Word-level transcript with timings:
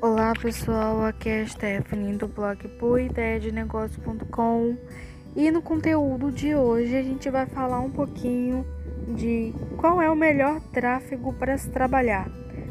Olá 0.00 0.32
pessoal, 0.40 1.04
aqui 1.04 1.28
é 1.28 1.42
a 1.42 1.46
Stephanie 1.48 2.16
do 2.16 2.28
blog 2.28 2.68
boaideiadenegócio.com 2.78 4.76
e 5.34 5.50
no 5.50 5.60
conteúdo 5.60 6.30
de 6.30 6.54
hoje 6.54 6.96
a 6.96 7.02
gente 7.02 7.28
vai 7.28 7.46
falar 7.46 7.80
um 7.80 7.90
pouquinho 7.90 8.64
de 9.16 9.52
qual 9.76 10.00
é 10.00 10.08
o 10.08 10.14
melhor 10.14 10.60
tráfego 10.72 11.32
para 11.32 11.58
se 11.58 11.68
trabalhar, 11.70 12.30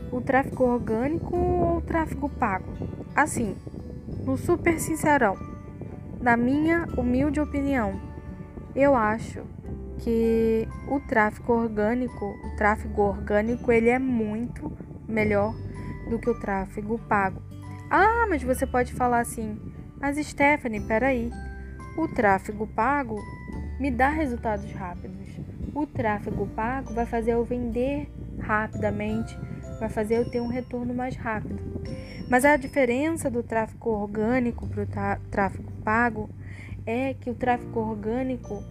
o 0.09 0.21
tráfego 0.21 0.63
orgânico 0.63 1.36
ou 1.36 1.79
o 1.79 1.82
tráfego 1.82 2.29
pago. 2.29 2.71
Assim, 3.13 3.57
no 4.25 4.37
super 4.37 4.79
sincerão, 4.79 5.36
na 6.21 6.37
minha 6.37 6.87
humilde 6.96 7.41
opinião, 7.41 8.00
eu 8.73 8.96
acho 8.96 9.41
que 9.97 10.65
o 10.87 11.01
tráfego 11.01 11.51
orgânico, 11.51 12.25
o 12.46 12.55
tráfego 12.55 13.01
orgânico, 13.01 13.69
ele 13.69 13.89
é 13.89 14.00
muito 14.00 14.71
melhor 15.05 15.66
do 16.10 16.20
que 16.20 16.29
o 16.29 16.39
tráfego 16.39 17.00
pago. 17.07 17.42
Ah, 17.89 18.25
mas 18.29 18.43
você 18.43 18.66
pode 18.66 18.93
falar 18.93 19.20
assim, 19.20 19.60
mas 20.00 20.18
Stephanie, 20.18 20.82
peraí, 20.82 21.32
o 21.97 22.07
tráfego 22.07 22.68
pago 22.68 23.18
me 23.80 23.89
dá 23.89 24.10
resultados 24.10 24.71
rápidos. 24.71 25.28
O 25.74 25.86
tráfego 25.86 26.47
pago 26.47 26.93
vai 26.93 27.06
fazer 27.06 27.33
eu 27.33 27.43
vender 27.43 28.10
rapidamente, 28.39 29.38
vai 29.80 29.89
fazer 29.89 30.18
eu 30.18 30.30
ter 30.30 30.42
um 30.42 30.47
retorno 30.47 30.93
mais 30.93 31.16
rápido. 31.16 31.60
Mas 32.30 32.44
a 32.44 32.58
diferença 32.58 33.30
do 33.30 33.42
tráfego 33.42 33.92
orgânico 33.92 34.67
para 34.67 34.83
o 34.83 35.30
tráfego 35.30 35.72
pago 35.83 36.30
é 36.86 37.14
que 37.14 37.30
o 37.30 37.36
tráfego 37.36 37.80
orgânico 37.80 38.64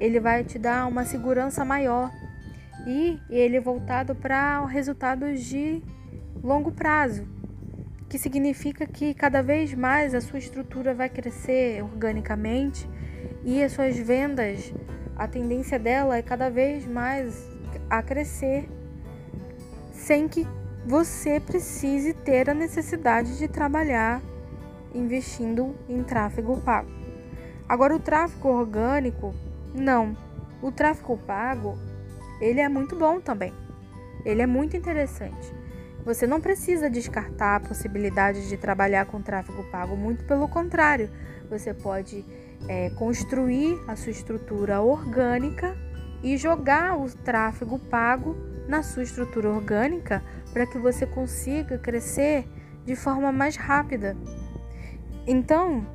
ele 0.00 0.20
vai 0.20 0.44
te 0.44 0.58
dar 0.58 0.86
uma 0.86 1.04
segurança 1.04 1.64
maior 1.64 2.10
e 2.86 3.18
ele 3.28 3.56
é 3.56 3.60
voltado 3.60 4.14
para 4.14 4.64
resultados 4.66 5.42
de 5.44 5.82
longo 6.42 6.72
prazo, 6.72 7.26
que 8.08 8.18
significa 8.18 8.86
que 8.86 9.12
cada 9.12 9.42
vez 9.42 9.74
mais 9.74 10.14
a 10.14 10.20
sua 10.20 10.38
estrutura 10.38 10.94
vai 10.94 11.08
crescer 11.08 11.82
organicamente 11.82 12.88
e 13.44 13.62
as 13.62 13.72
suas 13.72 13.96
vendas, 13.98 14.72
a 15.16 15.26
tendência 15.26 15.78
dela 15.78 16.16
é 16.16 16.22
cada 16.22 16.48
vez 16.48 16.86
mais 16.86 17.46
a 17.90 18.02
crescer, 18.02 18.68
sem 19.92 20.28
que 20.28 20.46
você 20.86 21.38
precise 21.40 22.14
ter 22.14 22.48
a 22.48 22.54
necessidade 22.54 23.36
de 23.36 23.46
trabalhar 23.46 24.22
investindo 24.94 25.74
em 25.88 26.02
tráfego 26.02 26.60
pago. 26.60 26.90
Agora 27.68 27.94
o 27.94 28.00
tráfego 28.00 28.48
orgânico, 28.48 29.34
não. 29.74 30.16
O 30.62 30.72
tráfego 30.72 31.18
pago, 31.18 31.78
ele 32.40 32.60
é 32.60 32.68
muito 32.68 32.96
bom 32.96 33.20
também. 33.20 33.52
Ele 34.24 34.40
é 34.40 34.46
muito 34.46 34.76
interessante. 34.76 35.52
Você 36.04 36.26
não 36.26 36.40
precisa 36.40 36.88
descartar 36.88 37.56
a 37.56 37.60
possibilidade 37.60 38.48
de 38.48 38.56
trabalhar 38.56 39.06
com 39.06 39.20
tráfego 39.20 39.64
pago, 39.70 39.96
muito 39.96 40.24
pelo 40.24 40.48
contrário, 40.48 41.10
você 41.50 41.72
pode 41.72 42.24
é, 42.68 42.90
construir 42.90 43.78
a 43.86 43.96
sua 43.96 44.10
estrutura 44.10 44.80
orgânica 44.80 45.76
e 46.22 46.36
jogar 46.36 46.98
o 46.98 47.08
tráfego 47.10 47.78
pago 47.78 48.36
na 48.66 48.82
sua 48.82 49.02
estrutura 49.02 49.48
orgânica 49.48 50.22
para 50.52 50.66
que 50.66 50.78
você 50.78 51.06
consiga 51.06 51.78
crescer 51.78 52.46
de 52.84 52.96
forma 52.96 53.30
mais 53.30 53.56
rápida. 53.56 54.16
Então, 55.26 55.86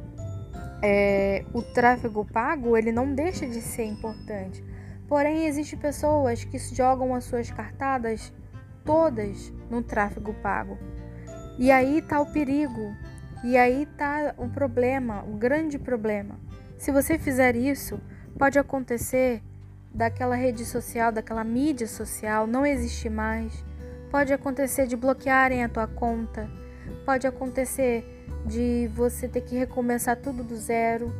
é, 0.82 1.46
o 1.54 1.62
tráfego 1.62 2.26
pago 2.26 2.78
ele 2.78 2.92
não 2.92 3.14
deixa 3.14 3.48
de 3.48 3.62
ser 3.62 3.86
importante. 3.86 4.64
Porém, 5.08 5.46
existem 5.46 5.78
pessoas 5.78 6.44
que 6.44 6.58
jogam 6.58 7.14
as 7.14 7.26
suas 7.26 7.50
cartadas 7.52 8.34
todas 8.84 9.52
no 9.70 9.82
tráfego 9.82 10.34
pago. 10.36 10.78
E 11.58 11.72
aí 11.72 12.00
está 12.00 12.20
o 12.20 12.32
perigo, 12.32 12.96
e 13.44 13.58
aí 13.58 13.84
está 13.84 14.34
o 14.38 14.48
problema, 14.50 15.24
o 15.24 15.34
grande 15.34 15.78
problema. 15.78 16.40
Se 16.78 16.92
você 16.92 17.18
fizer 17.18 17.56
isso, 17.56 18.00
pode 18.38 18.58
acontecer 18.58 19.42
daquela 19.94 20.36
rede 20.36 20.66
social, 20.66 21.12
daquela 21.12 21.44
mídia 21.44 21.88
social 21.88 22.48
não 22.48 22.66
existir 22.66 23.10
mais. 23.10 23.64
Pode 24.10 24.34
acontecer 24.34 24.88
de 24.88 24.96
bloquearem 24.96 25.64
a 25.64 25.70
tua 25.70 25.88
conta. 25.88 26.50
Pode 27.06 27.28
acontecer 27.28 28.26
de 28.46 28.90
você 28.94 29.28
ter 29.28 29.42
que 29.42 29.56
recomeçar 29.56 30.18
tudo 30.18 30.44
do 30.44 30.56
zero. 30.56 31.14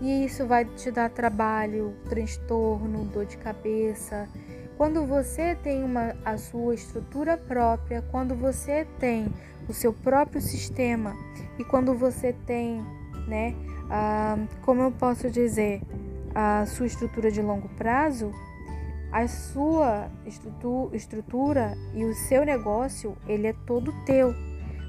E 0.00 0.24
isso 0.24 0.46
vai 0.46 0.64
te 0.64 0.90
dar 0.90 1.10
trabalho, 1.10 1.94
transtorno, 2.08 3.04
dor 3.04 3.26
de 3.26 3.36
cabeça 3.36 4.28
quando 4.76 5.06
você 5.06 5.54
tem 5.54 5.82
uma, 5.84 6.14
a 6.24 6.36
sua 6.36 6.74
estrutura 6.74 7.36
própria, 7.36 8.02
quando 8.10 8.34
você 8.34 8.86
tem 8.98 9.32
o 9.68 9.72
seu 9.72 9.92
próprio 9.92 10.40
sistema 10.40 11.16
e 11.58 11.64
quando 11.64 11.94
você 11.94 12.32
tem, 12.46 12.84
né, 13.28 13.54
a, 13.90 14.36
como 14.62 14.82
eu 14.82 14.90
posso 14.90 15.30
dizer, 15.30 15.80
a 16.34 16.66
sua 16.66 16.86
estrutura 16.86 17.30
de 17.30 17.40
longo 17.40 17.68
prazo, 17.70 18.32
a 19.12 19.28
sua 19.28 20.10
estrutura 20.92 21.76
e 21.94 22.04
o 22.04 22.12
seu 22.14 22.44
negócio, 22.44 23.16
ele 23.28 23.46
é 23.46 23.54
todo 23.64 23.92
teu. 24.04 24.34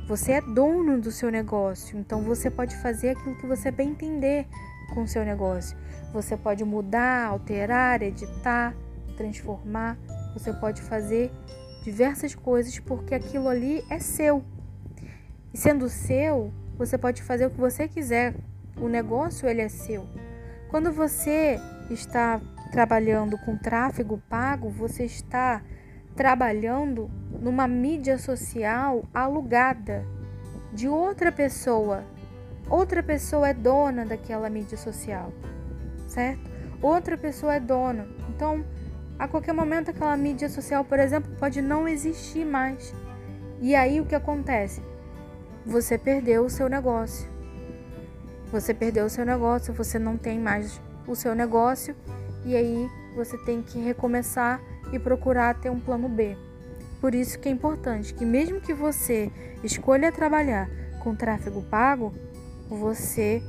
Você 0.07 0.33
é 0.33 0.41
dono 0.41 0.99
do 0.99 1.11
seu 1.11 1.29
negócio, 1.29 1.97
então 1.97 2.21
você 2.21 2.49
pode 2.49 2.75
fazer 2.77 3.09
aquilo 3.09 3.35
que 3.35 3.45
você 3.45 3.69
bem 3.69 3.89
entender 3.89 4.47
com 4.93 5.03
o 5.03 5.07
seu 5.07 5.23
negócio. 5.23 5.77
Você 6.11 6.35
pode 6.35 6.63
mudar, 6.63 7.27
alterar, 7.27 8.01
editar, 8.01 8.75
transformar, 9.15 9.97
você 10.33 10.53
pode 10.53 10.81
fazer 10.81 11.31
diversas 11.83 12.35
coisas 12.35 12.79
porque 12.79 13.15
aquilo 13.15 13.47
ali 13.47 13.83
é 13.89 13.99
seu. 13.99 14.43
E 15.53 15.57
sendo 15.57 15.87
seu, 15.89 16.53
você 16.77 16.97
pode 16.97 17.23
fazer 17.23 17.45
o 17.45 17.49
que 17.49 17.59
você 17.59 17.87
quiser. 17.87 18.35
O 18.77 18.87
negócio 18.87 19.47
ele 19.47 19.61
é 19.61 19.69
seu. 19.69 20.05
Quando 20.69 20.91
você 20.91 21.59
está 21.89 22.41
trabalhando 22.71 23.37
com 23.37 23.57
tráfego 23.57 24.21
pago, 24.29 24.69
você 24.69 25.05
está 25.05 25.61
trabalhando 26.15 27.09
numa 27.39 27.67
mídia 27.67 28.17
social 28.17 29.05
alugada 29.13 30.05
de 30.73 30.87
outra 30.87 31.31
pessoa. 31.31 32.03
Outra 32.69 33.03
pessoa 33.03 33.49
é 33.49 33.53
dona 33.53 34.05
daquela 34.05 34.49
mídia 34.49 34.77
social, 34.77 35.31
certo? 36.07 36.49
Outra 36.81 37.17
pessoa 37.17 37.55
é 37.55 37.59
dona. 37.59 38.07
Então, 38.29 38.65
a 39.17 39.27
qualquer 39.27 39.53
momento, 39.53 39.89
aquela 39.91 40.15
mídia 40.17 40.49
social, 40.49 40.83
por 40.83 40.99
exemplo, 40.99 41.31
pode 41.39 41.61
não 41.61 41.87
existir 41.87 42.45
mais. 42.45 42.93
E 43.61 43.73
aí 43.73 44.01
o 44.01 44.05
que 44.05 44.15
acontece? 44.15 44.81
Você 45.65 45.97
perdeu 45.97 46.45
o 46.45 46.49
seu 46.49 46.67
negócio. 46.67 47.27
Você 48.51 48.73
perdeu 48.73 49.05
o 49.05 49.09
seu 49.09 49.25
negócio, 49.25 49.73
você 49.73 49.97
não 49.97 50.17
tem 50.17 50.39
mais 50.39 50.79
o 51.07 51.15
seu 51.15 51.33
negócio 51.33 51.95
e 52.45 52.55
aí 52.55 52.89
você 53.15 53.37
tem 53.39 53.61
que 53.61 53.79
recomeçar 53.79 54.61
e 54.91 54.99
procurar 54.99 55.59
ter 55.59 55.69
um 55.69 55.79
plano 55.79 56.07
B. 56.07 56.37
Por 57.01 57.15
isso 57.15 57.39
que 57.39 57.49
é 57.49 57.51
importante 57.51 58.13
que 58.13 58.25
mesmo 58.25 58.61
que 58.61 58.73
você 58.73 59.31
escolha 59.63 60.11
trabalhar 60.11 60.69
com 60.99 61.15
tráfego 61.15 61.61
pago, 61.63 62.13
você 62.67 63.41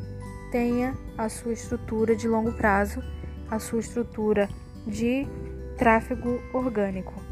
tenha 0.50 0.94
a 1.16 1.28
sua 1.28 1.52
estrutura 1.52 2.14
de 2.14 2.28
longo 2.28 2.52
prazo, 2.52 3.02
a 3.50 3.58
sua 3.58 3.80
estrutura 3.80 4.48
de 4.86 5.26
tráfego 5.76 6.40
orgânico. 6.52 7.25